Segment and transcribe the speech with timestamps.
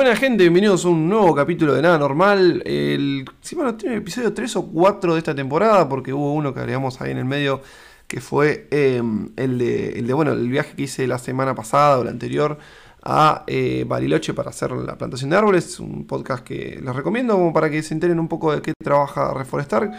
[0.00, 2.62] Buena gente, bienvenidos a un nuevo capítulo de Nada Normal.
[2.64, 6.60] El, sí, tiene el episodio 3 o 4 de esta temporada, porque hubo uno que
[6.60, 7.60] agregamos ahí en el medio,
[8.06, 11.98] que fue em, el, de, el de, bueno, el viaje que hice la semana pasada
[11.98, 12.56] o la anterior
[13.02, 15.78] a eh, Bariloche para hacer la plantación de árboles.
[15.78, 19.34] Un podcast que les recomiendo como para que se enteren un poco de qué trabaja
[19.34, 19.92] Reforestar.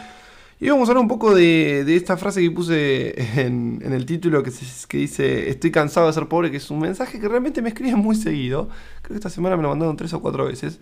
[0.64, 4.52] Y vamos a hablar un poco de, esta frase que puse en, el título que,
[4.88, 7.98] que, dice Estoy cansado de ser pobre, que es un mensaje que realmente me escriben
[7.98, 8.70] muy seguido.
[9.02, 10.80] Creo que esta semana me lo mandaron tres o cuatro veces.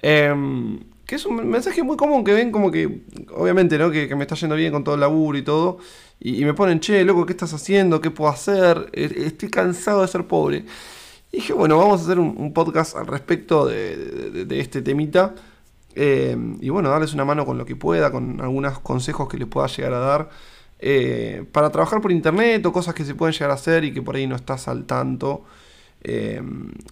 [0.00, 3.02] Em, que es un mensaje muy común que ven como que,
[3.34, 3.90] obviamente, ¿no?
[3.90, 5.76] Que, me está yendo bien con todo el laburo y todo.
[6.18, 8.00] Y, me ponen, che, loco, ¿qué estás haciendo?
[8.00, 8.88] ¿Qué puedo hacer?
[8.94, 10.64] E, estoy cansado de ser pobre.
[11.30, 15.34] Y dije, bueno, vamos a hacer un, podcast al respecto de, de este temita.
[15.94, 19.48] Eh, y bueno, darles una mano con lo que pueda, con algunos consejos que les
[19.48, 20.30] pueda llegar a dar.
[20.78, 24.00] Eh, para trabajar por internet o cosas que se pueden llegar a hacer y que
[24.00, 25.44] por ahí no estás al tanto.
[26.02, 26.42] Eh,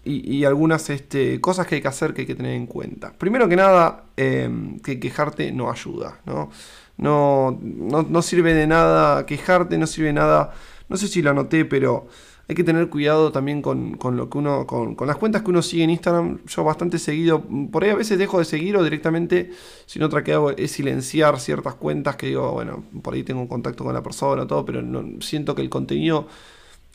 [0.04, 3.12] y, algunas este, cosas que hay que hacer que hay que tener en cuenta.
[3.16, 6.20] Primero que nada, que quejarte no ayuda.
[6.26, 6.50] ¿no?
[6.98, 10.52] No, no, no sirve de nada quejarte, no sirve de nada.
[10.88, 12.08] No sé si lo anoté, pero
[12.48, 15.84] hay que tener cuidado también con, lo que uno, con, las cuentas que uno sigue
[15.84, 16.38] en Instagram.
[16.46, 19.50] Yo bastante seguido, por ahí a veces dejo de seguir o directamente,
[19.84, 23.42] si no otra que hago es silenciar ciertas cuentas que digo, bueno, por ahí tengo
[23.42, 26.26] un contacto con la persona, todo, pero no, siento que el contenido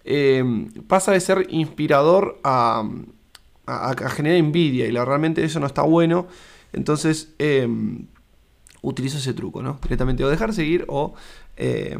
[0.05, 0.43] eh,
[0.87, 2.89] pasa de ser inspirador a,
[4.09, 6.25] generar envidia y la, realmente eso no está bueno.
[6.73, 7.67] Entonces, eh,
[8.81, 9.77] utilizo ese truco, ¿no?
[9.83, 11.13] Directamente o dejar seguir o...
[11.57, 11.95] Eh,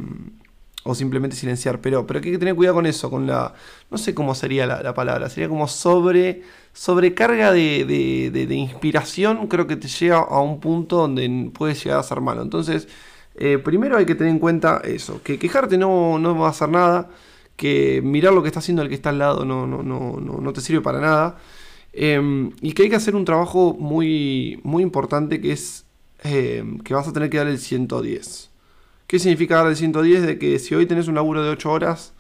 [0.84, 3.53] o simplemente silenciar, pero, pero hay que tener cuidado con eso, con la,
[3.89, 9.78] no sé cómo sería la, palabra, sería como sobre, sobrecarga de, de, inspiración, creo que
[9.78, 12.42] te llega a un punto donde puede llegar a ser malo.
[12.42, 12.88] Entonces,
[13.36, 16.70] eh, primero hay que tener en cuenta eso, que quejarte no, no va a hacer
[16.70, 17.09] nada,
[17.56, 20.54] que mirar lo que está haciendo el que está al lado no, no, no, no
[20.54, 21.38] te sirve para nada,
[21.94, 25.86] em, y que hay que hacer un trabajo muy, muy importante que es
[26.23, 28.52] em, que vas a tener que dar el 110.
[29.13, 30.23] ¿Qué significa dar el 110?
[30.23, 32.15] De que si hoy tenés un laburo de 8 horas,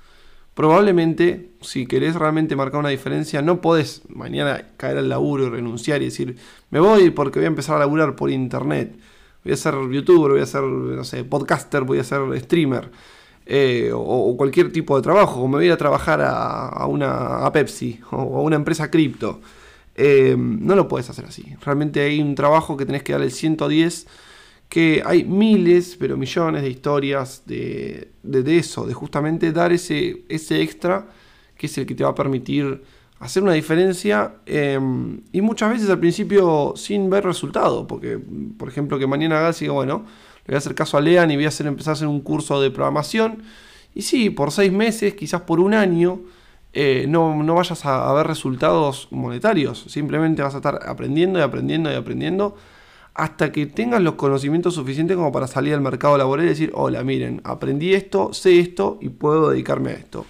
[0.53, 6.03] probablemente, si querés realmente marcar una diferencia, no podés mañana caer al laburo y renunciar
[6.03, 6.35] y decir,
[6.69, 8.95] me voy porque voy a empezar a laburar por internet.
[9.43, 12.91] Voy a ser youtuber, voy a ser, no sé, podcaster, voy a ser streamer.
[13.47, 18.01] Eh, o, cualquier tipo de trabajo, o me voy a trabajar a, una, a Pepsi
[18.11, 19.41] o a una empresa cripto.
[19.95, 21.55] Eh, no lo puedes hacer así.
[21.65, 24.05] Realmente hay un trabajo que tenés que dar el 110
[24.73, 30.63] que hay miles, pero millones de historias de, de, eso, de justamente dar ese, ese
[30.63, 31.05] extra
[31.55, 32.81] que es el que te va a permitir
[33.19, 38.17] hacer una diferencia em, y muchas veces al principio sin ver resultado, porque
[38.57, 40.05] por ejemplo que mañana hagas y bueno,
[40.47, 42.21] le voy a hacer caso a Lean y voy a hacer, empezar a hacer un
[42.21, 43.43] curso de programación
[43.93, 46.19] y sí, por seis meses, quizás por un año,
[46.73, 51.43] eh, no, no, vayas a, a ver resultados monetarios, simplemente vas a estar aprendiendo y
[51.43, 52.55] aprendiendo y aprendiendo
[53.15, 57.03] hasta que tengas los conocimientos suficientes como para salir al mercado laboral y decir, hola,
[57.03, 60.25] miren, aprendí esto, sé esto y puedo dedicarme a esto.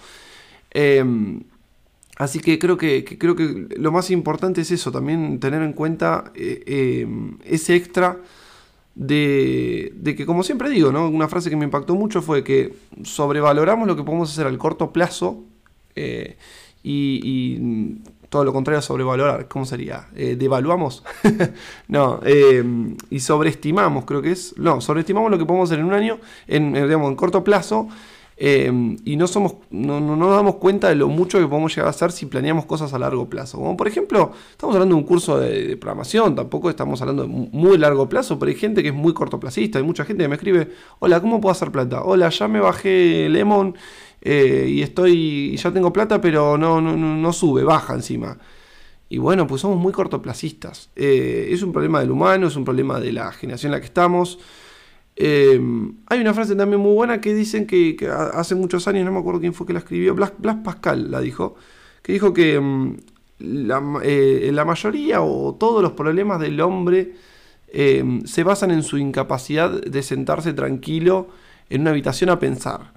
[0.71, 1.43] Em,
[2.17, 6.31] así que creo que, creo que lo más importante es eso, también tener en cuenta
[6.35, 8.19] eh, em, ese extra
[8.95, 11.07] de, que, como siempre digo, ¿no?
[11.07, 14.91] una frase que me impactó mucho fue que sobrevaloramos lo que podemos hacer al corto
[14.91, 15.43] plazo
[15.95, 16.35] eh,
[16.83, 17.57] y
[18.33, 20.07] todo lo contrario a sobrevalorar, ¿cómo sería?
[20.15, 21.03] Eh, ¿Devaluamos?
[21.87, 22.63] no, eh,
[23.11, 24.57] y sobreestimamos, creo que es.
[24.57, 26.17] No, sobreestimamos lo que podemos hacer en un año,
[26.47, 27.89] en, digamos, en corto plazo,
[28.35, 31.85] eh, y no, somos, no, no, nos damos cuenta de lo mucho que podemos llegar
[31.85, 33.59] a hacer si planeamos cosas a largo plazo.
[33.59, 37.77] Como por ejemplo, estamos hablando de un curso de, programación, tampoco estamos hablando de muy
[37.77, 40.71] largo plazo, pero hay gente que es muy cortoplacista, hay mucha gente que me escribe,
[40.97, 42.01] hola, ¿cómo puedo hacer plata?
[42.01, 43.75] Hola, ya me bajé Lemon
[44.25, 48.37] eh, y estoy, ya tengo plata, pero no, no, no, sube, baja encima.
[49.09, 50.89] Y bueno, pues somos muy cortoplacistas.
[50.95, 53.87] Eh, es un problema del humano, es un problema de la generación en la que
[53.87, 54.39] estamos.
[55.17, 55.59] Eh,
[56.07, 57.97] hay una frase también muy buena que dicen que,
[58.33, 60.31] hace muchos años, no me acuerdo quién fue que la escribió, Blas,
[60.63, 61.55] Pascal la dijo,
[62.01, 62.95] que dijo que mm,
[63.39, 63.81] la,
[64.51, 67.13] la, mayoría o todos los problemas del hombre
[67.73, 71.27] se basan en su incapacidad de sentarse tranquilo
[71.69, 72.93] en una habitación a pensar.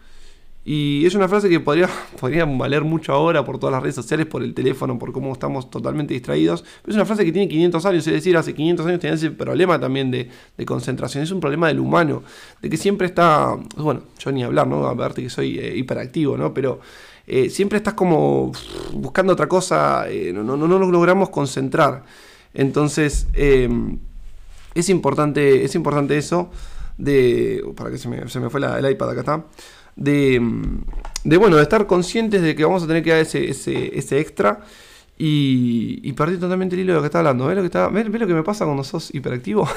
[0.69, 1.89] Y es una frase que podría,
[2.21, 5.71] podría valer mucho ahora por todas las redes sociales, por el teléfono, por cómo estamos
[5.71, 6.63] totalmente distraídos.
[6.83, 9.31] Pero es una frase que tiene 500 años, es decir, hace 500 años tenía ese
[9.31, 10.29] problema también de,
[10.67, 11.23] concentración.
[11.23, 12.25] Es un problema del humano,
[12.61, 14.89] de que siempre está, bueno, yo ni hablar, ¿no?
[14.89, 16.53] Aparte que soy eh, hiperactivo, ¿no?
[16.53, 16.81] Pero
[17.29, 18.51] eh, siempre estás como
[18.93, 22.03] buscando otra cosa, eh, no, no, no, nos logramos concentrar.
[22.55, 26.51] Entonces, es, importante, es importante eso
[26.99, 27.63] de...
[27.77, 29.45] Para que se me, se me fue la, el iPad, acá está
[29.97, 30.39] de,
[31.25, 34.61] bueno, de estar conscientes de que vamos a tener que dar ese, ese, extra
[35.19, 37.47] Y, perdí totalmente el hilo de lo que estaba hablando.
[37.47, 39.69] ¿Ves lo que, está, ¿ves, lo que me pasa cuando sos hiperactivo?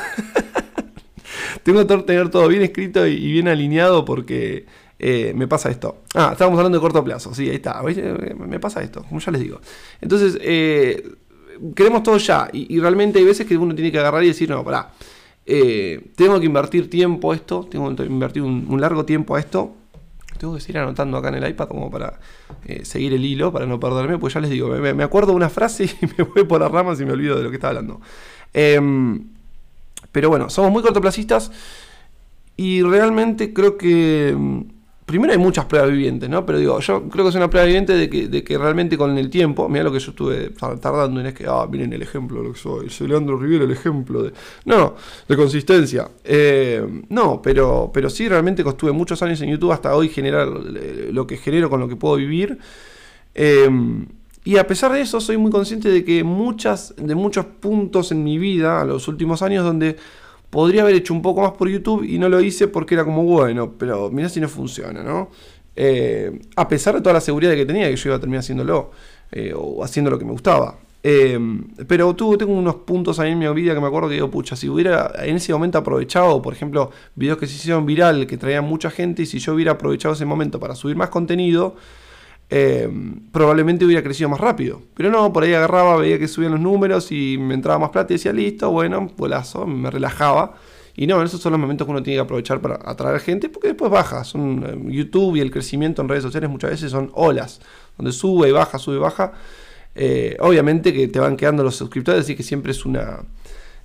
[1.63, 4.65] Tengo que tener todo bien escrito y, bien alineado porque
[4.99, 6.03] eh, me pasa esto.
[6.13, 7.33] Ah, estábamos hablando de corto plazo.
[7.33, 7.81] Sí, ahí está.
[7.81, 9.61] Me pasa esto, como ya les digo.
[10.01, 11.09] Entonces, eh,
[11.75, 12.49] queremos todo ya.
[12.51, 14.91] Y, realmente hay veces que uno tiene que agarrar y decir, no, pará.
[15.45, 17.67] Eh, tengo que invertir tiempo a esto.
[17.69, 19.78] Tengo que invertir un largo tiempo a esto
[20.39, 22.19] tengo que seguir anotando acá en el iPad como para
[22.65, 25.49] eh, seguir el hilo, para no perderme, pues ya les digo, me, acuerdo de una
[25.49, 28.01] frase y me voy por las ramas y me olvido de lo que estaba hablando.
[28.53, 29.27] Em,
[30.11, 31.51] pero bueno, somos muy cortoplacistas
[32.57, 34.67] y realmente creo que em,
[35.09, 36.45] primero hay muchas pruebas vivientes, ¿no?
[36.45, 39.17] Pero digo, yo creo que es una prueba viviente de que, de que realmente con
[39.17, 42.43] el tiempo, mira lo que yo estuve tardando en es que, ah, miren el ejemplo
[42.43, 44.33] lo que soy, soy Leandro Rivera, el ejemplo de.
[44.65, 44.93] No,
[45.27, 46.07] de consistencia.
[46.23, 51.09] Eh, no, pero, pero sí, realmente estuve muchos años en YouTube hasta hoy generar eh,
[51.11, 52.59] lo que genero con lo que puedo vivir.
[53.33, 54.05] Em,
[54.43, 58.23] y a pesar de eso, soy muy consciente de que muchas, de muchos puntos en
[58.23, 59.97] mi vida, a los últimos años, donde
[60.49, 63.23] Podría haber hecho un poco más por YouTube y no lo hice porque era como,
[63.23, 65.29] bueno, pero mira si no funciona, ¿no?
[65.75, 68.91] Eh, a pesar de toda la seguridad que tenía que yo iba a terminar haciéndolo
[69.31, 70.77] eh, o haciendo lo que me gustaba.
[71.01, 71.39] Eh,
[71.87, 74.55] pero tuve, tengo unos puntos ahí en mi vida que me acuerdo que digo, pucha,
[74.55, 78.65] si hubiera en ese momento aprovechado, por ejemplo, videos que se hicieron viral, que traían
[78.65, 81.75] mucha gente, y si yo hubiera aprovechado ese momento para subir más contenido,
[82.51, 84.81] Em, probablemente hubiera crecido más rápido.
[84.95, 88.13] Pero no, por ahí agarraba, veía que subían los números y me entraba más plata
[88.13, 90.55] y decía, listo, bueno, polazo, me relajaba.
[90.95, 93.69] Y no, esos son los momentos que uno tiene que aprovechar para atraer gente, porque
[93.69, 94.23] después baja.
[94.33, 97.61] Em, YouTube y el crecimiento en redes sociales muchas veces son olas,
[97.97, 99.33] donde sube y baja, sube y baja.
[99.95, 103.21] Eh, obviamente que te van quedando los suscriptores, así que siempre es una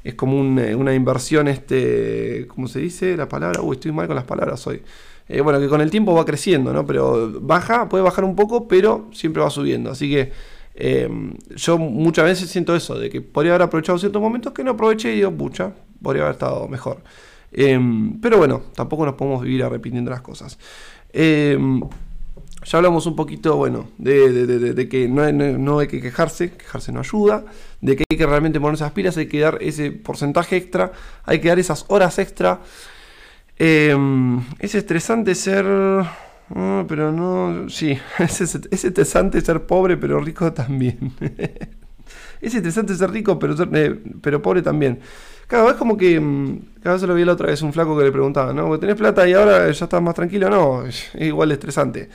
[0.05, 3.63] es como eh, una inversión, este, ¿cómo se dice la palabra?
[3.63, 4.83] Uy, estoy mal con las palabras hoy.
[5.29, 6.85] Eh, bueno, que con el tiempo va creciendo, ¿no?
[6.87, 9.91] Pero baja, puede bajar un poco, pero siempre va subiendo.
[9.91, 10.33] Así que
[10.75, 11.09] eh,
[11.57, 15.13] yo muchas veces siento eso, de que podría haber aprovechado ciertos momentos que no aproveché
[15.13, 15.73] y digo, pucha,
[16.03, 16.99] podría haber estado mejor.
[17.53, 17.79] Eh,
[18.21, 20.59] pero bueno, tampoco nos podemos vivir arrepintiendo las cosas.
[21.13, 27.47] ya hablamos un poquito, bueno, de, que no hay, que quejarse, quejarse no ayuda,
[27.81, 30.93] de que hay que realmente ponerse las pilas, hay que dar ese porcentaje extra,
[31.25, 32.61] hay que dar esas horas extra.
[33.59, 35.65] Em, es estresante ser...
[36.89, 37.69] Pero no...
[37.69, 41.13] Sí, es, es, estresante ser pobre pero rico también.
[42.41, 45.01] es estresante ser rico pero, eh, pero pobre también.
[45.47, 46.19] Cada vez como que...
[46.21, 48.79] Mm, cada vez lo vi la otra vez un flaco que le preguntaba, ¿no?
[48.79, 50.51] ¿Tenés plata y ahora ya estás más tranquilo?
[50.51, 52.09] No, es igual de estresante.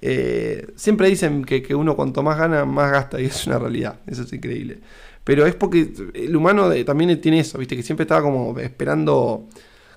[0.00, 4.00] Eh, siempre dicen que, que, uno cuanto más gana, más gasta, y es una realidad,
[4.06, 4.78] eso es increíble.
[5.24, 7.76] Pero es porque el humano también tiene eso, ¿viste?
[7.76, 9.48] Que siempre estaba como esperando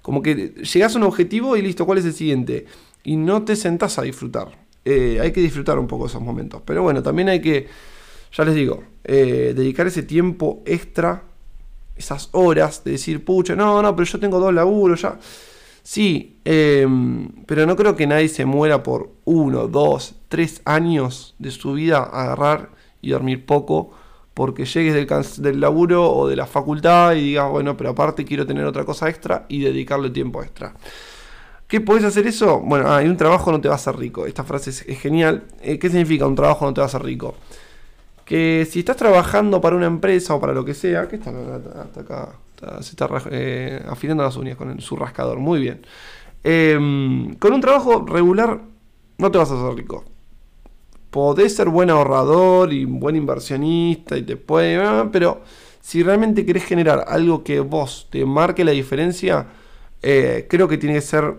[0.07, 2.65] como que llegas a un objetivo y listo, ¿cuál es el siguiente?
[3.03, 4.57] Y no te sentás a disfrutar.
[4.85, 6.61] Eh, hay que disfrutar un poco esos momentos.
[6.63, 7.67] Pero bueno, también hay que,
[8.31, 11.23] ya les digo, eh, dedicar ese tiempo extra,
[11.97, 15.19] esas horas de decir, pucha, no, no, pero yo tengo dos laburos ya.
[15.83, 21.51] Sí, em, pero no creo que nadie se muera por uno, dos, tres años de
[21.51, 22.69] su vida agarrar
[23.01, 23.91] y dormir poco
[24.37, 28.45] porque llegues del, del laburo o de la facultad y digas, bueno, pero aparte quiero
[28.45, 30.75] tener otra cosa extra y dedicarle tiempo extra.
[31.67, 32.59] ¿Qué puedes hacer eso?
[32.59, 34.27] Bueno, hay un trabajo no te va a hacer rico.
[34.27, 35.45] Esta frase es, genial.
[35.59, 37.33] Eh, ¿Qué significa un trabajo no te va a hacer rico?
[38.25, 41.31] Que si estás trabajando para una empresa o para lo que sea, que está,
[41.99, 42.29] acá,
[42.81, 45.81] se está eh, las uñas con su rascador, muy bien.
[46.43, 48.61] Em, con un trabajo regular
[49.17, 50.05] no te vas a hacer rico
[51.09, 54.79] podés ser buen ahorrador y buen inversionista y te puede,
[55.11, 55.41] pero
[55.81, 59.47] si realmente querés generar algo que vos te marque la diferencia,
[60.01, 61.35] eh, creo que tiene que ser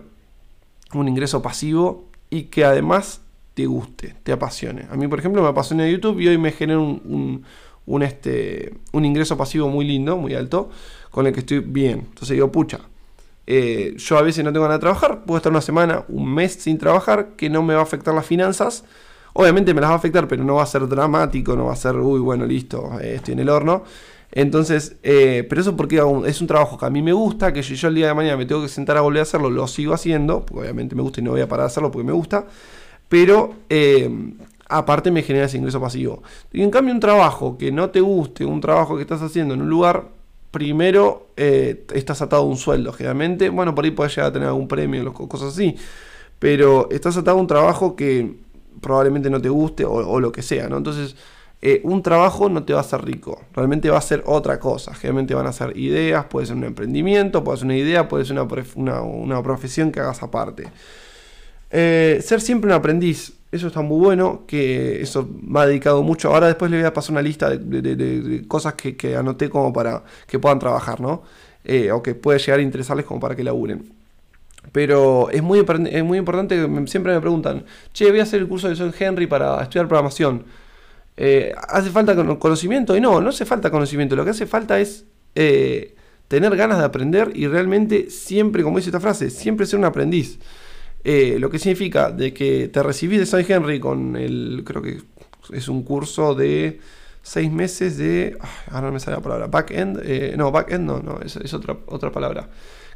[0.93, 3.21] un ingreso pasivo y que además
[3.53, 4.87] te guste, te apasione.
[4.89, 7.43] A mí, por ejemplo, me apasiona YouTube y hoy me genera un,
[7.85, 10.69] un, este, un ingreso pasivo muy lindo, muy alto,
[11.11, 12.05] con el que estoy bien.
[12.09, 12.79] Entonces digo, pucha,
[13.45, 16.53] eh, yo a veces no tengo nada de trabajar, puedo estar una semana, un mes
[16.53, 18.85] sin trabajar, que no me va a afectar las finanzas
[19.39, 21.75] Obviamente me las va a afectar, pero no va a ser dramático, no va a
[21.77, 23.85] ser, uy, bueno, listo, eh, estoy en el horno.
[24.33, 27.87] Entonces, eh, pero eso porque es un trabajo que a mí me gusta, que yo,
[27.87, 30.45] el día de mañana me tengo que sentar a volver a hacerlo, lo sigo haciendo,
[30.45, 32.47] porque obviamente me gusta y no voy a parar de hacerlo porque me gusta,
[33.07, 34.11] pero eh,
[34.67, 36.21] aparte me genera ese ingreso pasivo.
[36.51, 39.61] Y en cambio un trabajo que no te guste, un trabajo que estás haciendo en
[39.61, 40.09] un lugar,
[40.51, 44.67] primero estás atado a un sueldo, generalmente, bueno, por ahí puedes llegar a tener algún
[44.67, 45.77] premio, cosas así,
[46.39, 48.48] pero estás atado a un trabajo que
[48.81, 50.77] probablemente no te guste o, lo que sea, ¿no?
[50.77, 51.15] Entonces,
[51.61, 54.93] eh, un trabajo no te va a hacer rico, realmente va a ser otra cosa.
[54.93, 58.39] Generalmente van a ser ideas, puede ser un emprendimiento, puede ser una idea, puede ser
[58.75, 60.67] una, profesión que hagas aparte.
[61.71, 63.33] Eh, ser siempre un aprendiz.
[63.51, 66.33] eso está muy bueno, que eso me ha dedicado mucho.
[66.33, 70.39] Ahora después le voy a pasar una lista de, cosas que, anoté como para que
[70.39, 71.23] puedan trabajar, ¿no?
[71.65, 73.98] Eh, o que puede llegar a interesarles como para que laburen.
[74.71, 78.69] Pero es muy, es muy importante, siempre me preguntan, che, voy a hacer el curso
[78.69, 80.43] de John Henry para estudiar programación.
[81.17, 82.95] Eh, ¿Hace falta conocimiento?
[82.95, 85.95] Y no, no hace falta conocimiento, lo que hace falta es eh,
[86.27, 90.39] tener ganas de aprender y realmente siempre, como dice esta frase, siempre ser un aprendiz.
[91.03, 93.51] Eh, lo que significa de que te recibí de St.
[93.51, 95.01] Henry con el, creo que
[95.53, 96.79] es un curso de
[97.21, 98.37] seis meses de,
[98.71, 102.11] ahora no me sale la palabra, back-end, eh, no, back-end no, no, es, otra, otra
[102.11, 102.49] palabra.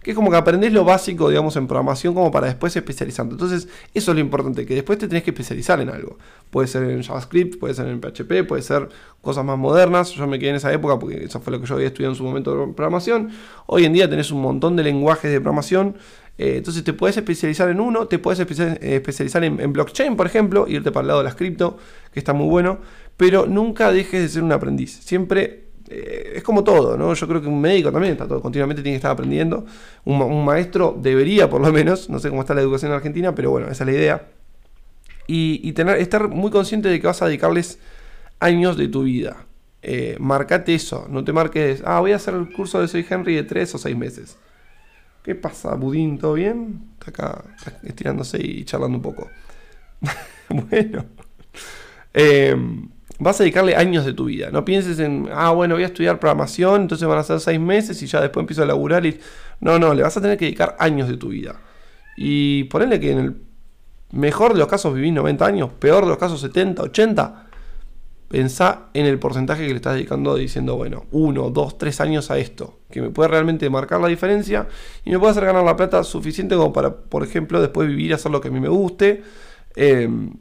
[0.03, 3.35] Que es como que aprendés lo básico, digamos, en programación como para después especializando.
[3.35, 6.17] Entonces, eso es lo importante, que después te tenés que especializar en algo.
[6.49, 8.89] Puede ser en JavaScript, puede ser en PHP, puede ser
[9.21, 10.11] cosas más modernas.
[10.11, 12.17] Yo me quedé en esa época porque eso fue lo que yo había estudiado en
[12.17, 13.31] su momento de programación.
[13.65, 15.95] Hoy en día tenés un montón de lenguajes de programación
[16.37, 20.91] eh, entonces te puedes especializar en uno, te puedes especializar en, blockchain, por ejemplo, irte
[20.91, 21.77] para el lado de las cripto,
[22.11, 22.79] que está muy bueno,
[23.17, 24.91] pero nunca dejes de ser un aprendiz.
[25.03, 27.13] Siempre eh, es como todo, ¿no?
[27.13, 29.65] Yo creo que un médico también está todo, continuamente tiene que estar aprendiendo.
[30.05, 33.51] Un, maestro debería, por lo menos, no sé cómo está la educación en Argentina, pero
[33.51, 34.27] bueno, esa es la idea.
[35.27, 37.79] Y, tener, estar muy consciente de que vas a dedicarles
[38.39, 39.45] años de tu vida.
[39.81, 43.35] Eh, marcate eso, no te marques, ah, voy a hacer el curso de Soy Henry
[43.35, 44.37] de 3 o 6 meses.
[45.23, 46.19] ¿Qué pasa, Budín?
[46.19, 46.81] ¿Todo bien?
[46.99, 47.43] Está acá
[47.83, 49.29] estirándose y charlando un poco.
[50.49, 51.05] bueno.
[52.15, 52.89] Em,
[53.23, 54.49] vas a dedicarle años de tu vida.
[54.51, 58.01] No pienses en, ah, bueno, voy a estudiar programación, entonces van a ser seis meses
[58.01, 59.05] y ya después empiezo a laburar.
[59.05, 59.19] Y...
[59.59, 61.55] No, no, le vas a tener que dedicar años de tu vida.
[62.17, 63.35] Y ponerle que en el
[64.11, 67.47] mejor de los casos vivís 90 años, peor de los casos 70, 80
[68.33, 72.39] pensá en el porcentaje que le estás dedicando diciendo, bueno, uno, dos, tres años a
[72.39, 74.67] esto, que me puede realmente marcar la diferencia
[75.05, 78.31] y me puede hacer ganar la plata suficiente como para, por ejemplo, después vivir hacer
[78.31, 79.21] lo que a mí me guste,
[79.75, 80.33] em,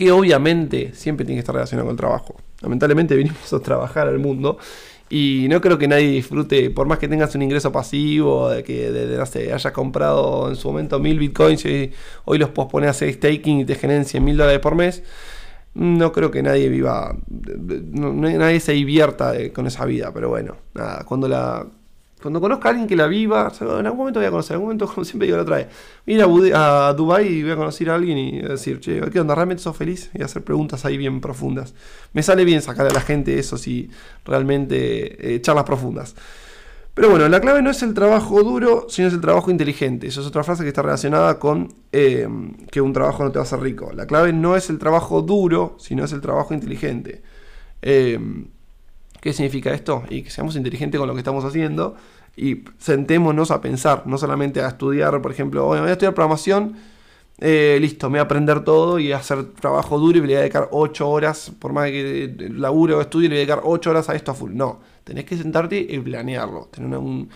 [0.00, 2.34] que obviamente siempre tiene que estar relacionado con el trabajo.
[2.62, 4.56] Lamentablemente venimos a trabajar al mundo
[5.10, 8.90] y no creo que nadie disfrute, por más que tengas un ingreso pasivo, de que
[8.90, 9.20] de,
[9.52, 11.92] hayas comprado en su momento mil bitcoins y
[12.24, 15.02] hoy los pospones a hacer staking y te generen 100 mil dólares por mes
[15.74, 21.28] no creo que nadie viva, nadie se divierta con esa vida, pero bueno, nada, cuando
[21.28, 21.64] la
[22.20, 24.68] cuando conozca a alguien que la viva, en algún momento voy a conocer, en algún
[24.68, 25.68] momento, como siempre digo la otra vez,
[26.06, 29.34] ir a, a Dubai y voy a conocer a alguien y decir, che, ¿qué onda?
[29.34, 30.10] ¿Realmente sos feliz?
[30.14, 31.74] Y hacer preguntas ahí bien profundas.
[32.12, 33.90] Me sale bien sacar a la gente eso si
[34.24, 36.14] realmente eh, charlas profundas.
[36.94, 40.08] Pero bueno, la clave no es el trabajo duro, sino es el trabajo inteligente.
[40.08, 42.28] Esa es otra frase que está relacionada con eh,
[42.70, 43.92] que un trabajo no te va a hacer rico.
[43.94, 47.22] La clave no es el trabajo duro, sino es el trabajo inteligente.
[47.80, 48.18] Eh,
[49.20, 50.02] ¿Qué significa esto?
[50.08, 51.96] Y que seamos inteligentes con lo que estamos haciendo
[52.36, 56.76] y sentémonos a pensar, no solamente a estudiar, por ejemplo, voy a estudiar programación,
[57.42, 60.34] eh, listo, me voy a aprender todo y a hacer trabajo duro y le voy
[60.34, 63.90] a dedicar 8 horas, por más que labure o estudie, le voy a dedicar 8
[63.90, 64.52] horas a esto a full.
[64.54, 67.30] No, tenés que sentarte y planearlo, tener un,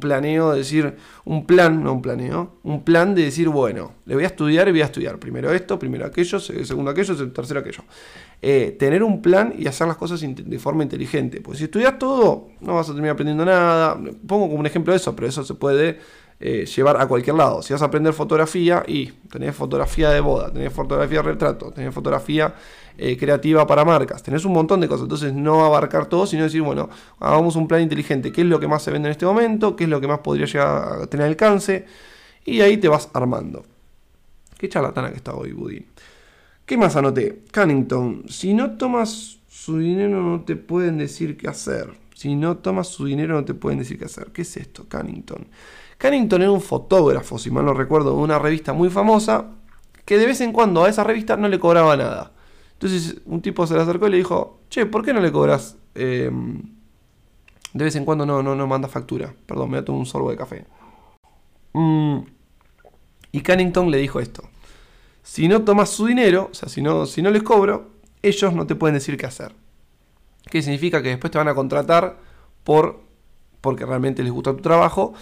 [0.00, 4.24] planeo, de decir, un plan, no un planeo, un plan de decir, bueno, le voy
[4.24, 7.84] a estudiar y voy a estudiar primero esto, primero aquello, segundo aquello, tercero aquello.
[8.42, 11.40] Eh, tener un plan y hacer las cosas de forma inteligente.
[11.40, 14.00] Pues si estudias todo, no vas a terminar aprendiendo nada.
[14.26, 15.98] Pongo como un ejemplo de eso, pero eso se puede
[16.42, 17.60] eh, llevar a cualquier lado.
[17.62, 21.94] Si vas a aprender fotografía y tenés fotografía de boda, tenés fotografía de retrato, tenés
[21.94, 22.54] fotografía
[22.96, 25.02] eh, creativa para marcas, tenés un montón de cosas.
[25.02, 28.32] Entonces no abarcar todo, sino decir, bueno, hagamos un plan inteligente.
[28.32, 29.76] ¿Qué es lo que más se vende en este momento?
[29.76, 31.84] ¿Qué es lo que más podría llegar a tener alcance?
[32.44, 33.64] Y ahí te vas armando.
[34.56, 35.86] Qué charlatana que está hoy, Budín.
[36.64, 37.42] ¿Qué más anoté?
[37.50, 41.90] Cannington, si no tomas su dinero no te pueden decir qué hacer.
[42.14, 44.28] Si no tomas su dinero no te pueden decir qué hacer.
[44.32, 45.48] ¿Qué es esto, Cannington?
[46.00, 49.50] Cannington era un fotógrafo, si mal no recuerdo, de una revista muy famosa,
[50.06, 52.32] que de vez en cuando a esa revista no le cobraba nada.
[52.72, 55.76] Entonces un tipo se le acercó y le dijo, che, ¿por qué no le cobras?
[55.94, 56.62] Em,
[57.74, 59.34] de vez en cuando no, no, no manda factura.
[59.44, 60.64] Perdón, me da un sorbo de café.
[61.74, 62.20] Mm,
[63.32, 64.44] y Cannington le dijo esto.
[65.22, 67.90] Si no tomas su dinero, o sea, si no, si no les cobro,
[68.22, 69.54] ellos no te pueden decir qué hacer.
[70.50, 71.02] ¿Qué significa?
[71.02, 72.16] Que después te van a contratar
[72.64, 73.02] por,
[73.60, 75.12] porque realmente les gusta tu trabajo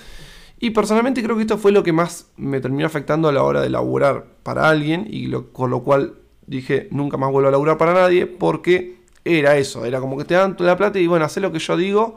[0.60, 3.60] y personalmente creo que esto fue lo que más me terminó afectando a la hora
[3.60, 6.14] de laburar para alguien y con lo cual
[6.46, 10.34] dije nunca más vuelvo a laburar para nadie porque era eso, era como que te
[10.34, 12.16] dan toda la plata y bueno, haz lo que yo digo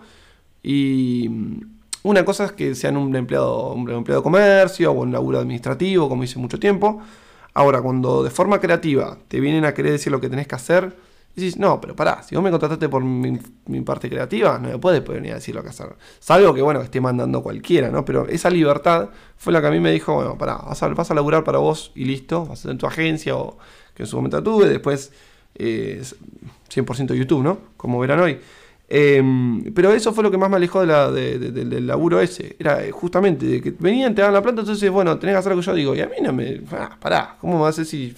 [0.64, 1.30] y
[2.04, 6.10] una cosa es que sean un empleado, un empleado de comercio o un laburo administrativo
[6.10, 7.00] como hice mucho tiempo.
[7.54, 10.96] Ahora, cuando de forma creativa te vienen a querer decir lo que tenés que hacer,
[11.36, 13.40] decís, no, pero pará, si vos me contrataste por mi,
[13.82, 15.96] parte creativa, no me puedes venir a decir lo que hacer.
[16.20, 18.04] Salvo que, bueno, esté mandando cualquiera, ¿no?
[18.04, 21.14] Pero esa libertad fue la que a mí me dijo, bueno, pará, vas a, a
[21.16, 23.58] laburar para vos y listo, vas a tener tu agencia o
[23.94, 25.12] que en su momento tuve, después
[25.58, 27.58] 100% eh, YouTube, ¿no?
[27.78, 28.40] Como verán hoy.
[28.94, 32.58] Em, pero eso fue lo que más me alejó de la, del laburo ese.
[32.60, 35.52] Era eh, justamente de que venían, te daban la planta, entonces, bueno, tenés que hacer
[35.54, 35.96] lo que yo digo.
[35.96, 36.62] Y a mí no me.
[36.74, 38.14] Ah, pará, ¿cómo me hacer si.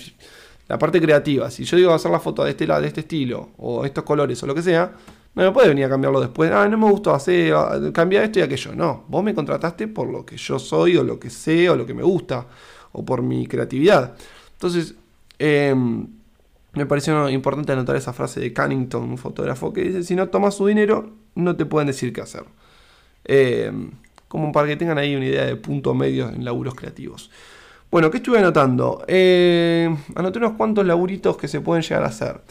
[0.68, 3.50] La parte creativa, si yo digo hacer la foto de este lado, de este estilo,
[3.58, 4.94] o estos colores, o lo que sea,
[5.36, 6.52] no me puede venir a cambiarlo después.
[6.52, 8.76] Ah, no me gustó hacer, ah, cambiar esto y aquello.
[8.76, 11.86] No, vos me contrataste por lo que yo soy, o lo que sé, o lo
[11.86, 12.48] que me gusta,
[12.92, 14.16] o por mi creatividad.
[14.54, 14.96] Entonces,
[15.40, 15.76] eh,
[16.74, 20.56] me pareció importante anotar esa frase de Cunnington, un fotógrafo, que dice, si no tomas
[20.56, 22.46] su dinero, no te pueden decir qué hacer.
[23.26, 23.72] Eh,
[24.28, 27.30] como para que tengan ahí una idea de punto medio en laburos creativos.
[27.94, 29.06] Bueno, ¿qué estuve anotando?
[29.08, 32.42] Eh, anoté unos cuantos laburitos que se pueden llegar a hacer.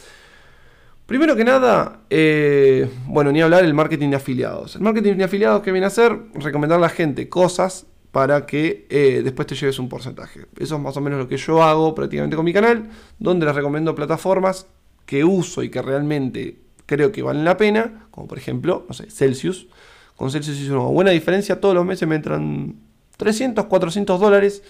[1.05, 4.77] Primero que nada, eh, bueno, ni hablar del marketing de afiliados.
[4.77, 8.87] El marketing de afiliados que viene a hacer, recomendar a la gente cosas para que
[8.89, 10.45] eh, después te lleves un porcentaje.
[10.57, 13.53] Eso es más o menos lo que yo hago prácticamente con mi canal, donde les
[13.53, 14.67] recomiendo plataformas
[15.05, 19.11] que uso y que realmente creo que valen la pena, como por ejemplo, no sé,
[19.11, 19.67] Celsius.
[20.15, 22.77] Con Celsius hice una buena diferencia, todos los meses me entran
[23.17, 24.63] 300, 400 dólares,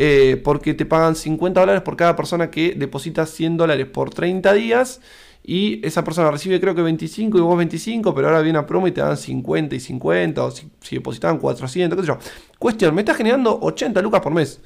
[0.00, 4.52] eh, porque te pagan 50 dólares por cada persona que deposita 100 dólares por 30
[4.52, 5.00] días
[5.42, 8.86] y esa persona recibe creo que 25 y vos 25, pero ahora viene a promo
[8.86, 12.18] y te dan 50 y 50, o si, depositaban 400, qué sé yo.
[12.60, 14.60] Cuestión, me está generando 80 lucas por mes.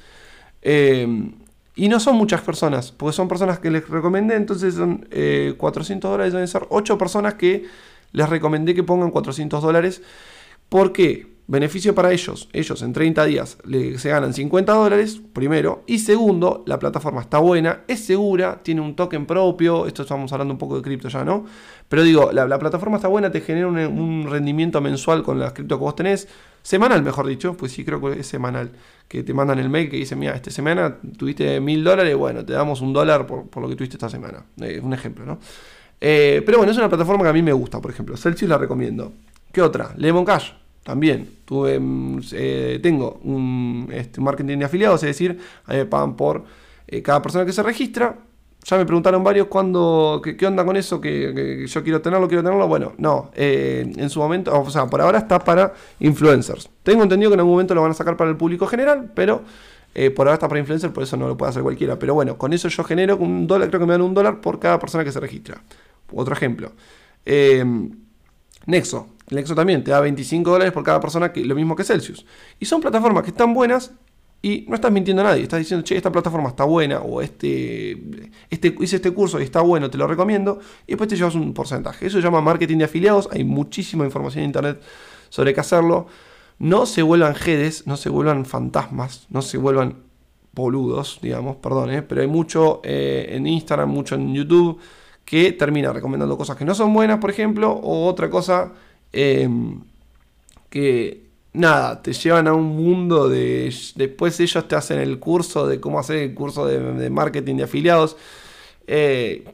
[0.61, 1.09] Eh,
[1.77, 5.09] y no son muchas personas, porque son personas que les recomendé, entonces son
[5.57, 7.65] 400 eh, dólares, deben ser 8 personas que
[8.13, 10.03] les recomendé que pongan 400 dólares.
[10.69, 11.32] ¿Por qué?
[11.49, 12.49] Beneficio para ellos.
[12.53, 13.59] Ellos en 30 días
[13.97, 15.83] se ganan 50 dólares, primero.
[15.87, 19.87] Y segundo, la plataforma está buena, es segura, tiene un token propio.
[19.87, 21.45] Esto estamos hablando un poco de cripto ya, ¿no?
[21.89, 25.85] Pero digo, la, plataforma está buena, te genera un, rendimiento mensual con la cripto que
[25.85, 26.29] vos tenés.
[26.63, 28.71] Semanal, mejor dicho, pues sí creo que es semanal.
[29.09, 32.53] Que te mandan el mail que dice, mira, esta semana tuviste mil dólares, bueno, te
[32.53, 34.45] damos un dólar por, lo que tuviste esta semana.
[34.59, 35.41] Es un ejemplo, ¿no?
[36.01, 38.17] Eh, pero bueno, es una plataforma que a mí me gusta, por ejemplo.
[38.17, 39.13] Celsius la recomiendo.
[39.53, 39.93] ¿Qué otra?
[39.99, 41.81] Lemon Cash también tuve,
[42.33, 46.45] eh, tengo un este, marketing de afiliados, es decir, me pagan por
[46.89, 48.19] eh, cada persona que se registra.
[48.65, 52.69] Ya me preguntaron varios cuándo, qué, onda con eso, que, yo quiero tenerlo, quiero tenerlo.
[52.69, 56.69] Bueno, no, eh, en su momento, o sea, por ahora está para influencers.
[56.85, 59.43] Tengo entendido que en algún momento lo van a sacar para el público general, pero
[60.15, 61.99] por ahora está para influencers, por eso no lo puede hacer cualquiera.
[61.99, 64.61] Pero bueno, con eso yo genero un dólar, creo que me dan un dólar por
[64.61, 65.61] cada persona que se registra.
[66.13, 66.73] Otro ejemplo.
[68.67, 72.25] Nexo, Nexo también te da 25 dólares por cada persona, que lo mismo que Celsius.
[72.61, 73.93] Y son plataformas que están buenas
[74.43, 75.43] y no estás mintiendo a nadie.
[75.43, 77.93] Estás diciendo, che, esta plataforma está buena o este,
[78.51, 80.59] este, hice este curso y está bueno, te lo recomiendo.
[80.87, 82.07] Y después te llevas un porcentaje.
[82.07, 83.29] Eso se llama marketing de afiliados.
[83.33, 84.83] Hay muchísima información en internet
[85.29, 86.07] sobre qué hacerlo.
[86.59, 90.03] No se vuelvan jedes, no se vuelvan fantasmas, no se vuelvan
[90.53, 94.79] boludos, digamos, perdón, eh, pero hay mucho eh, en Instagram, mucho en YouTube
[95.25, 98.73] que termina recomendando cosas que no son buenas, por ejemplo, o otra cosa
[99.13, 99.81] Em,
[100.71, 103.73] que nada, te llevan a un mundo de...
[103.95, 108.17] Después ellos te hacen el curso de cómo hacer el curso de, marketing de afiliados.
[108.87, 109.45] Eh,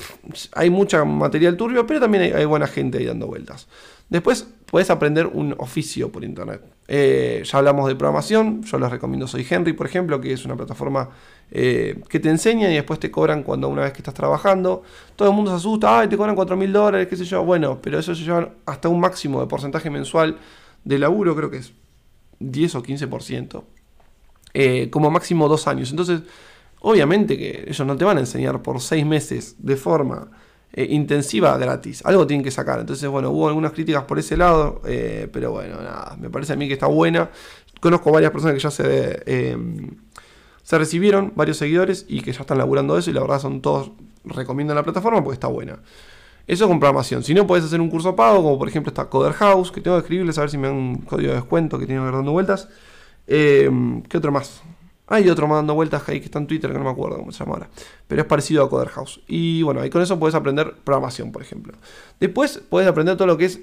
[0.52, 3.66] hay mucha material turbio, pero también hay, buena gente ahí dando vueltas.
[4.08, 6.62] Después puedes aprender un oficio por internet.
[6.86, 10.56] Eh, ya hablamos de programación, yo les recomiendo Soy Henry, por ejemplo, que es una
[10.56, 11.10] plataforma
[11.50, 14.82] eh, que te enseñan y después te cobran cuando una vez que estás trabajando.
[15.16, 17.44] Todo el mundo se asusta, ay, te cobran 4 mil dólares, qué sé yo.
[17.44, 20.38] Bueno, pero eso se llevan hasta un máximo de porcentaje mensual
[20.84, 21.72] de laburo, creo que es
[22.40, 23.64] 10 o 15%.
[24.54, 25.90] Eh, como máximo dos años.
[25.90, 26.22] Entonces,
[26.80, 30.30] obviamente que ellos no te van a enseñar por 6 meses de forma
[30.72, 32.04] eh, intensiva gratis.
[32.04, 32.80] Algo tienen que sacar.
[32.80, 36.56] Entonces, bueno, hubo algunas críticas por ese lado, eh, pero bueno, nada, me parece a
[36.56, 37.30] mí que está buena.
[37.80, 39.54] Conozco varias personas que ya se,
[40.68, 43.90] se recibieron, varios seguidores, y que ya están laburando eso, y la verdad son todos,
[44.24, 45.78] recomiendan la plataforma porque está buena.
[46.46, 47.24] Eso con programación.
[47.24, 49.96] Si no, puedes hacer un curso pago, como por ejemplo está Coder House, que tengo
[49.96, 52.12] que escribirles a ver si me dan un código de descuento que tiene que ir
[52.12, 52.68] dando vueltas.
[53.26, 53.70] ¿Qué
[54.14, 54.62] otro más?
[55.10, 57.38] Hay otro dando vueltas ahí que está en Twitter, que no me acuerdo cómo se
[57.38, 57.68] llama ahora.
[58.06, 59.20] Pero es parecido a Coder House.
[59.26, 61.72] Y bueno, ahí con eso puedes aprender programación, por ejemplo.
[62.20, 63.60] Después puedes aprender todo lo que es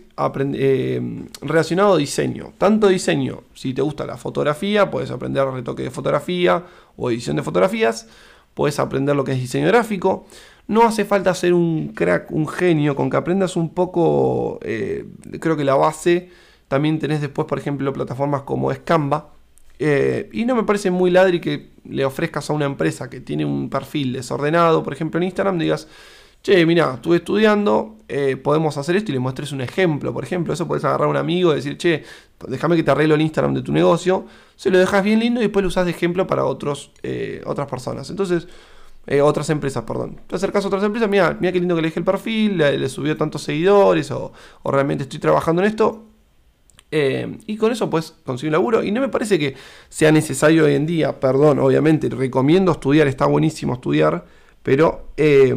[0.54, 2.54] eh, relacionado a diseño.
[2.58, 6.64] Tanto diseño, si te gusta la fotografía, puedes aprender retoque de fotografía
[6.98, 8.08] o edición de fotografías.
[8.56, 10.26] Puedes aprender lo que es diseño gráfico.
[10.68, 15.06] No hace falta ser un crack, un genio, con que aprendas un poco, eh,
[15.40, 16.32] creo que la base.
[16.68, 19.35] También tenés después, por ejemplo, plataformas como Scamba
[19.80, 23.46] eh, y no me parece muy ladri que le ofrezcas a una empresa que tiene
[23.46, 25.88] un perfil desordenado, por ejemplo en Instagram, digas,
[26.42, 30.54] che, mira, estuve estudiando, eh, podemos hacer esto y le muestres un ejemplo, por ejemplo,
[30.54, 32.04] eso puedes agarrar a un amigo y decir, che,
[32.48, 35.44] déjame que te arreglo el Instagram de tu negocio, se lo dejas bien lindo y
[35.44, 38.10] después lo usas de ejemplo para otros, eh, otras personas.
[38.10, 38.48] Entonces,
[39.22, 40.20] otras empresas, perdón.
[40.26, 43.16] Te acercas a otras empresas, mira, mira qué lindo que le el perfil, le, subió
[43.16, 44.34] tantos seguidores o,
[44.64, 46.15] realmente estoy trabajando en esto.
[46.92, 48.84] Eh, y con eso pues conseguir un laburo.
[48.84, 49.56] Y no me parece que
[49.90, 54.26] sea necesario hoy en día, perdón, obviamente, recomiendo estudiar, está buenísimo estudiar,
[54.64, 55.56] pero eh,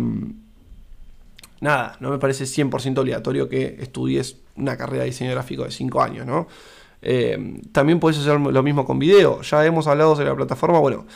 [1.61, 6.03] nada, no me parece 100% obligatorio que estudies una carrera de diseño gráfico de 5
[6.03, 6.49] años, ¿no?
[7.01, 9.41] Eh, también puedes hacer lo mismo con video.
[9.43, 10.81] Ya hemos hablado de la plataforma.
[10.81, 11.07] Bueno,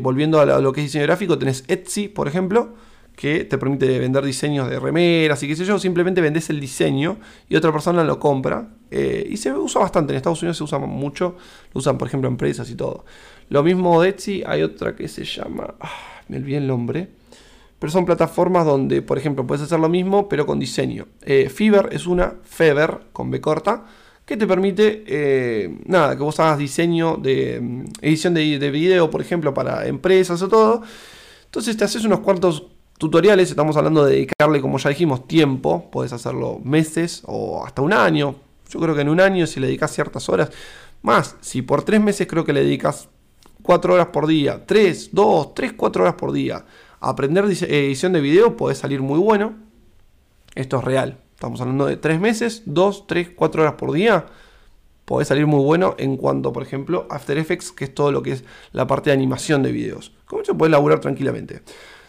[0.00, 2.74] volviendo a lo que es diseño gráfico, tenés Etsy, por ejemplo,
[3.16, 7.18] que te permite vender diseños de remeras y qué sé yo, simplemente vendes el diseño
[7.48, 8.68] y otra persona lo compra.
[8.90, 11.36] Eh, y se usa bastante, en Estados Unidos se usa mucho,
[11.72, 13.04] lo usan por ejemplo empresas y todo.
[13.48, 15.90] Lo mismo de Etsy, hay otra que se llama, ah,
[16.28, 17.08] me olvidé el nombre,
[17.78, 21.06] pero son plataformas donde por ejemplo puedes hacer lo mismo pero con diseño.
[21.22, 23.84] Eh, Fiverr es una, Fever con B corta,
[24.24, 29.10] que te permite, eh, nada, que vos hagas diseño de mm, edición de, de video,
[29.10, 30.82] por ejemplo, para empresas o todo.
[31.46, 32.71] Entonces te haces unos cuantos
[33.02, 37.92] tutoriales, estamos hablando de dedicarle, como ya dijimos, tiempo, puedes hacerlo meses o hasta un
[37.92, 38.36] año.
[38.70, 40.52] Yo creo que en un año si le dedicas ciertas horas,
[41.02, 43.08] más, si por tres meses creo que le dedicas
[43.60, 46.64] cuatro horas por día, tres, dos, tres, cuatro horas por día,
[47.00, 49.54] a aprender edición de video puede salir muy bueno.
[50.54, 51.18] Esto es real.
[51.34, 54.26] Estamos hablando de tres meses, dos, tres, cuatro horas por día.
[55.06, 58.30] Puede salir muy bueno en cuanto, por ejemplo, After Effects, que es todo lo que
[58.30, 60.12] es la parte de animación de videos.
[60.26, 61.62] Como se puede laburar tranquilamente.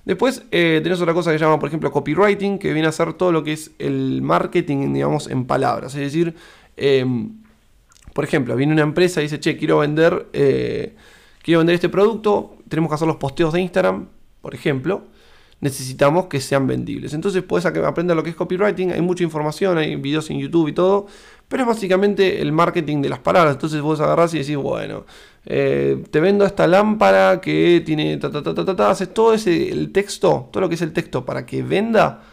[0.05, 3.13] Después eh, tenés otra cosa que se llama, por ejemplo, copywriting, que viene a ser
[3.13, 5.95] todo lo que es el marketing, digamos, en palabras.
[5.95, 6.35] Es decir,
[6.75, 7.41] em,
[8.13, 10.95] por ejemplo, viene una empresa y dice, che, quiero vender, eh,
[11.41, 14.07] quiero vender este producto, tenemos que hacer los posteos de Instagram,
[14.41, 15.07] por ejemplo,
[15.63, 17.13] necesitamos que sean vendibles.
[17.13, 20.73] Entonces puedes aprender lo que es copywriting, hay mucha información, hay videos en YouTube y
[20.73, 21.07] todo,
[21.47, 23.55] pero es básicamente el marketing de las palabras.
[23.55, 25.05] Entonces vos agarrás y decís, bueno,
[25.45, 30.69] eh, te vendo esta lámpara que tiene ta haces todo ese el texto, todo lo
[30.69, 32.23] que es el texto para que venda,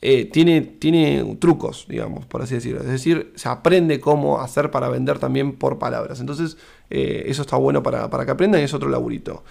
[0.00, 2.82] eh, tiene, tiene trucos, digamos, por así decirlo.
[2.82, 6.20] Es decir, se aprende cómo hacer para vender también por palabras.
[6.20, 6.56] Entonces,
[6.90, 9.42] eh, eso está bueno para, para, que aprendan y es otro laburito.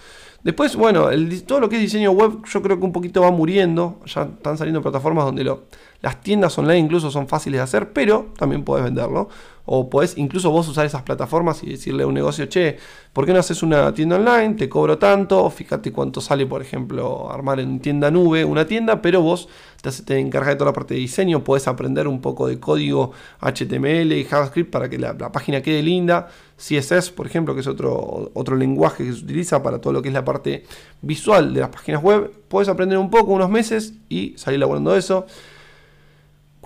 [0.46, 1.08] Después, bueno,
[1.44, 3.98] todo lo que es diseño web, yo creo que un poquito va muriendo.
[4.06, 5.64] Ya están saliendo plataformas donde lo,
[6.00, 9.28] las tiendas online incluso son fáciles de hacer, pero también puedes venderlo.
[9.68, 12.78] O puedes incluso vos usar esas plataformas y decirle a un negocio, che,
[13.12, 14.54] ¿por qué no haces una tienda online?
[14.54, 19.22] Te cobro tanto, fíjate cuánto sale, por ejemplo, armar en tienda nube una tienda, pero
[19.22, 19.48] vos
[19.82, 23.10] te, te encargas de toda la parte de diseño, puedes aprender un poco de código
[23.40, 26.28] HTML y JavaScript para que la, página quede linda.
[26.56, 30.08] CSS, por ejemplo, que es otro, otro lenguaje que se utiliza para todo lo que
[30.08, 30.64] es la parte
[31.02, 35.26] visual de las páginas web, puedes aprender un poco, unos meses y salir laburando eso.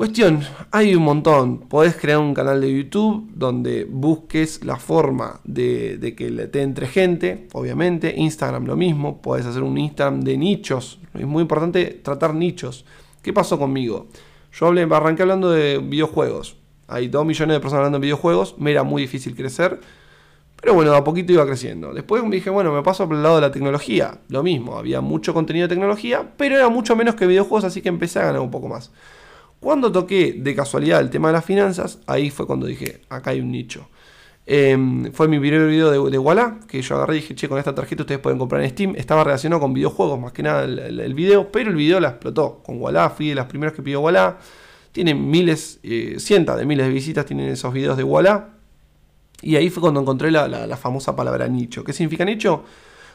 [0.00, 1.58] Cuestión, hay un montón.
[1.58, 7.48] Podés crear un canal de YouTube donde busques la forma de, que te entre gente,
[7.52, 8.14] obviamente.
[8.16, 9.20] Instagram lo mismo.
[9.20, 11.00] Podés hacer un Instagram de nichos.
[11.12, 12.86] Es muy importante tratar nichos.
[13.20, 14.08] ¿Qué pasó conmigo?
[14.54, 16.56] Yo hablé, arranqué hablando de videojuegos.
[16.88, 18.54] Hay 2 millones de personas hablando de videojuegos.
[18.56, 19.80] Me era muy difícil crecer.
[20.62, 21.92] Pero bueno, a poquito iba creciendo.
[21.92, 24.18] Después me dije, bueno, me paso por el lado de la tecnología.
[24.28, 27.90] Lo mismo, había mucho contenido de tecnología, pero era mucho menos que videojuegos, así que
[27.90, 28.90] empecé a ganar un poco más.
[29.60, 33.40] Cuando toqué de casualidad el tema de las finanzas, ahí fue cuando dije, acá hay
[33.40, 33.88] un nicho.
[34.46, 37.74] Em, fue mi primer video de, Walla, que yo agarré y dije, che, con esta
[37.74, 38.96] tarjeta ustedes pueden comprar en Steam.
[38.96, 42.62] Estaba relacionado con videojuegos, más que nada el, video, pero el video la explotó.
[42.64, 44.38] Con Walla fui de las primeras que pidió Walla.
[44.92, 48.48] Tiene miles, eh, cientos de miles de visitas, tienen esos videos de Walla.
[49.42, 51.84] Y ahí fue cuando encontré la, la famosa palabra nicho.
[51.84, 52.64] ¿Qué significa nicho?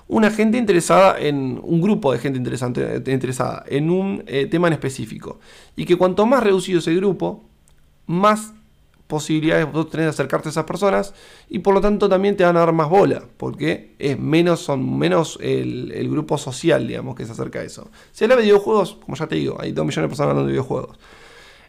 [0.08, 4.74] Una gente interesada en un grupo de gente interesante, interesada en un eh, tema en
[4.74, 5.40] específico.
[5.76, 7.44] Y que cuanto más reducido ese grupo,
[8.06, 8.54] más
[9.08, 11.14] posibilidades vos tenés de acercarte a esas personas
[11.48, 14.98] y por lo tanto también te van a dar más bola, porque es menos, son
[14.98, 17.90] menos el, grupo social, digamos, que se acerca a eso.
[18.12, 20.54] Si habla de videojuegos, como ya te digo, hay 2 millones de personas hablando de
[20.54, 20.98] videojuegos.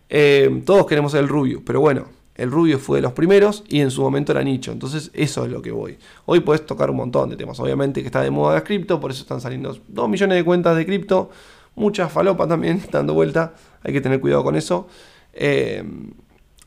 [0.08, 3.80] Eh, todos queremos ser el rubio, pero bueno, el Rubio fue de los primeros y
[3.80, 4.72] en su momento era nicho.
[4.72, 5.98] Entonces, eso es lo que voy.
[6.26, 7.58] Hoy puedes tocar un montón de temas.
[7.60, 10.76] Obviamente que está de moda la cripto, por eso están saliendo 2 millones de cuentas
[10.76, 11.30] de cripto.
[11.74, 13.54] Muchas falopas también dando vuelta.
[13.82, 14.86] Hay que tener cuidado con eso.
[15.32, 15.82] Eh,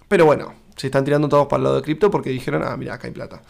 [0.08, 2.96] pero bueno, se están tirando todos para el lado de cripto porque dijeron, ah, mira,
[2.96, 3.44] acá hay plata.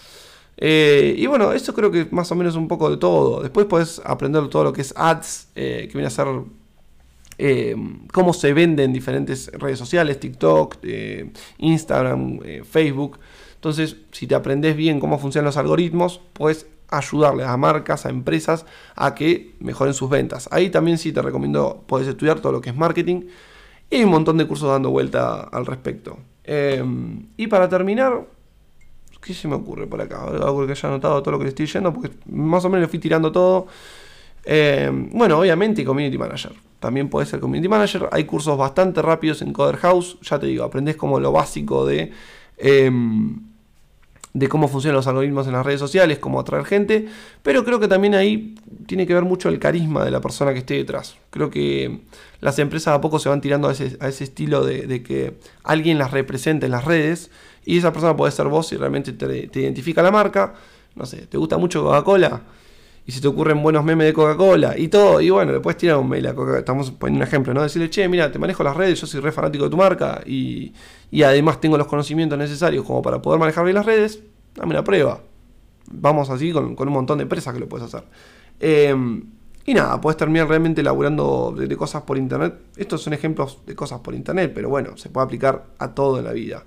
[0.57, 3.41] Eh, y bueno, eso creo que más o menos un poco de todo.
[3.41, 6.27] Después puedes aprender todo lo que es ads, eh, que viene a ser
[7.41, 7.73] eh,
[8.11, 13.17] cómo se vende en diferentes redes sociales, TikTok, eh, Instagram, eh, Facebook.
[13.55, 18.65] Entonces, si te aprendes bien cómo funcionan los algoritmos, puedes ayudarle a marcas, a empresas
[18.93, 20.49] a que mejoren sus ventas.
[20.51, 23.27] Ahí también sí te recomiendo, puedes estudiar todo lo que es marketing
[23.89, 26.17] y hay un montón de cursos dando vuelta al respecto.
[26.43, 28.27] Em, y para terminar,
[29.21, 30.23] ¿qué se me ocurre por acá?
[30.23, 32.87] Algo que haya anotado todo lo que le estoy diciendo, porque más o menos le
[32.89, 33.67] fui tirando todo.
[34.51, 36.51] Em, bueno, obviamente Community Manager.
[36.79, 38.09] También puede ser Community Manager.
[38.11, 40.17] Hay cursos bastante rápidos en Coder House.
[40.23, 42.11] Ya te digo, aprendes como lo básico de...
[42.57, 43.41] Em,
[44.33, 47.07] de cómo funcionan los algoritmos en las redes sociales, cómo atraer gente,
[47.41, 50.59] pero creo que también ahí tiene que ver mucho el carisma de la persona que
[50.59, 51.17] esté detrás.
[51.29, 52.01] Creo que
[52.39, 55.33] las empresas a poco se van tirando a ese, estilo de, que
[55.63, 57.31] alguien las represente en las redes
[57.65, 60.53] y esa persona puede ser vos si realmente te, te identifica la marca.
[60.95, 62.43] No sé, ¿te gusta mucho Coca-Cola?
[63.09, 65.97] Y si te ocurren buenos memes de Coca-Cola y todo, y bueno, le puedes tirar
[65.97, 66.59] un mail a Coca-Cola.
[66.59, 67.63] Estamos poniendo un ejemplo, ¿no?
[67.63, 70.73] Decirle, che, mira, te manejo las redes, yo soy re fanático de tu marca y,
[71.23, 74.21] además tengo los conocimientos necesarios como para poder manejar bien las redes,
[74.53, 75.21] dame una prueba.
[75.89, 78.03] Vamos así con, un montón de empresas que lo puedes hacer.
[78.59, 79.23] Em,
[79.65, 82.59] y nada, puedes terminar realmente laburando de, cosas por internet.
[82.77, 86.25] Estos son ejemplos de cosas por internet, pero bueno, se puede aplicar a todo en
[86.25, 86.63] la vida.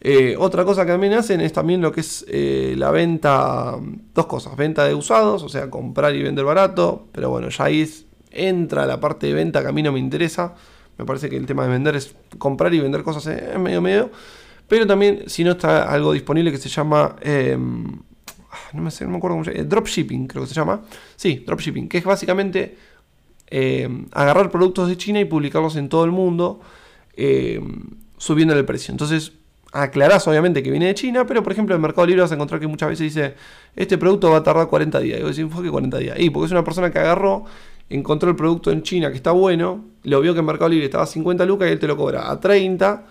[0.00, 3.76] Eh, otra cosa que también hacen es también lo que es eh, la venta,
[4.14, 7.88] dos cosas, venta de usados, o sea, comprar y vender barato, pero bueno, ya ahí
[8.30, 10.54] entra la parte de venta que a mí no me interesa,
[10.98, 14.10] me parece que el tema de vender es comprar y vender cosas en medio medio,
[14.68, 17.98] pero también si no está algo disponible que se llama, em,
[18.52, 20.82] ah, no, me sé, no me acuerdo cómo se llama, dropshipping creo que se llama,
[21.16, 22.76] sí, dropshipping, que es básicamente
[23.48, 26.60] em, agarrar productos de China y publicarlos en todo el mundo
[27.16, 27.82] em,
[28.16, 29.32] subiendo el precio, entonces
[29.72, 32.60] aclarás obviamente que viene de China, pero por ejemplo en Mercado Libre vas a encontrar
[32.60, 33.34] que muchas veces dice,
[33.76, 35.20] este producto va a tardar 40 días.
[35.20, 36.18] Y vos decís, que 40 días?
[36.18, 37.44] Y porque es una persona que agarró,
[37.88, 41.04] encontró el producto en China que está bueno, lo vio que en Mercado Libre estaba
[41.04, 43.06] a 50 lucas y él te lo cobra a 30,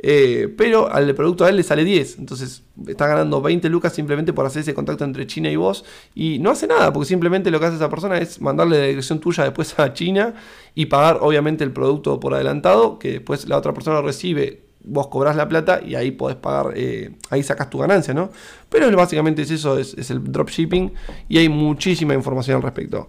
[0.00, 2.18] eh, pero al producto a él le sale 10.
[2.18, 5.84] Entonces está ganando 20 lucas simplemente por hacer ese contacto entre China y vos.
[6.14, 9.18] Y no hace nada, porque simplemente lo que hace esa persona es mandarle la dirección
[9.18, 10.34] tuya después a China
[10.74, 15.36] y pagar obviamente el producto por adelantado, que después la otra persona recibe vos cobras
[15.36, 18.30] la plata y ahí podés pagar, eh, ahí sacas tu ganancia, ¿no?
[18.68, 20.92] Pero básicamente es eso, es, el dropshipping
[21.28, 23.08] y hay muchísima información al respecto.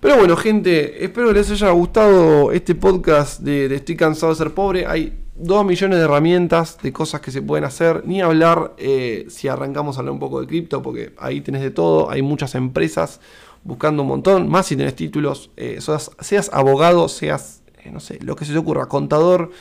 [0.00, 4.52] Pero bueno, gente, espero que les haya gustado este podcast de, Estoy cansado de ser
[4.52, 4.84] pobre.
[4.86, 8.02] Hay dos millones de herramientas, de cosas que se pueden hacer.
[8.04, 11.70] Ni hablar eh, si arrancamos a hablar un poco de cripto, porque ahí tenés de
[11.70, 12.10] todo.
[12.10, 13.20] Hay muchas empresas
[13.62, 15.50] buscando un montón, más si tenés títulos.
[15.56, 19.52] Eh, seas, abogado, seas, no sé, lo que se te ocurra, contador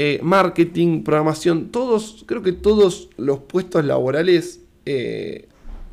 [0.00, 5.48] eh, marketing, programación, todos, creo que todos los puestos laborales eh,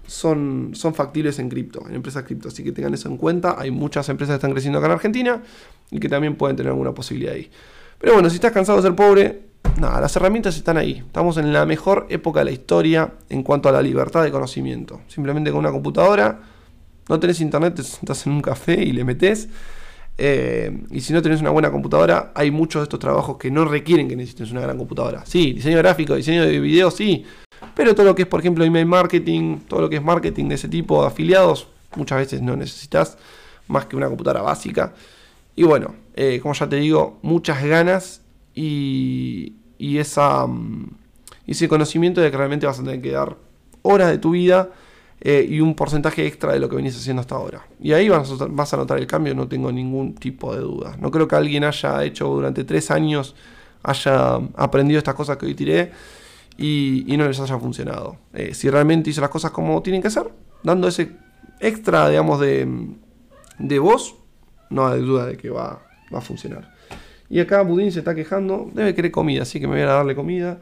[0.05, 2.49] son, son factibles en cripto, en empresas cripto.
[2.49, 3.55] Así que tengan eso en cuenta.
[3.57, 5.41] Hay muchas empresas que están creciendo acá en Argentina
[5.89, 7.49] y que también pueden tener alguna posibilidad ahí.
[7.97, 9.41] Pero bueno, si estás cansado de ser pobre,
[9.79, 11.01] nada, las herramientas están ahí.
[11.03, 15.01] Estamos en la mejor época de la historia en cuanto a la libertad de conocimiento.
[15.07, 16.41] Simplemente con una computadora,
[17.09, 19.49] no tenés internet, te sentás en un café y le metes
[20.17, 23.65] eh, y si no tenés una buena computadora, hay muchos de estos trabajos que no
[23.65, 25.25] requieren que necesites una gran computadora.
[25.25, 27.25] Sí, diseño gráfico, diseño de video, sí.
[27.73, 30.55] Pero todo lo que es, por ejemplo, email marketing, todo lo que es marketing de
[30.55, 33.17] ese tipo, de afiliados, muchas veces no necesitas
[33.67, 34.93] más que una computadora básica.
[35.55, 38.21] Y bueno, eh, como ya te digo, muchas ganas
[38.53, 40.91] y, y esa, mm,
[41.47, 43.35] ese conocimiento de que realmente vas a tener que dar
[43.81, 44.69] horas de tu vida
[45.21, 47.65] eh, y un porcentaje extra de lo que venís haciendo hasta ahora.
[47.79, 50.97] Y ahí vas a, notar el cambio, no tengo ningún tipo de duda.
[50.99, 53.35] No creo que alguien haya hecho durante tres años,
[53.83, 55.91] haya aprendido estas cosas que hoy tiré
[56.57, 58.17] y, no les haya funcionado.
[58.33, 60.29] Eh, si realmente hizo las cosas como tienen que ser,
[60.63, 61.11] dando ese
[61.59, 62.67] extra, digamos, de,
[63.57, 64.15] de voz,
[64.69, 65.81] no hay duda de que va,
[66.13, 66.73] va a funcionar.
[67.29, 70.15] Y acá Budín se está quejando, debe querer comida, así que me voy a darle
[70.15, 70.59] comida.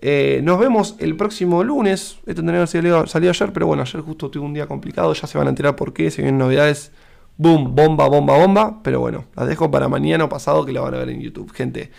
[0.00, 2.18] Eh, nos vemos el próximo lunes.
[2.26, 5.12] Esto tendría que haber salido, ayer, pero bueno, ayer justo tuve un día complicado.
[5.12, 6.10] Ya se van a enterar por qué.
[6.10, 6.92] Si vienen novedades,
[7.36, 8.80] boom, bomba, bomba, bomba.
[8.82, 11.52] Pero bueno, las dejo para mañana o pasado que la van a ver en YouTube,
[11.52, 11.90] gente.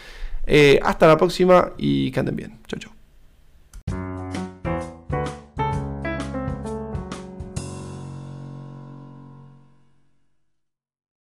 [0.46, 2.60] Eh, hasta la próxima y que anden bien.
[2.68, 2.99] Chau, chau.